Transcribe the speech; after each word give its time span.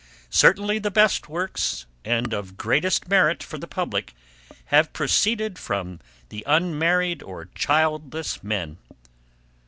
Certainly 0.31 0.79
the 0.79 0.89
best 0.89 1.29
works, 1.29 1.85
and 2.03 2.33
of 2.33 2.57
greatest 2.57 3.07
merit 3.07 3.43
for 3.43 3.59
the 3.59 3.67
public, 3.67 4.15
have 4.73 4.93
proceeded 4.93 5.59
from 5.59 5.99
the 6.29 6.43
unmarried 6.47 7.21
or 7.21 7.49
childless 7.53 8.43
men." 8.43 8.79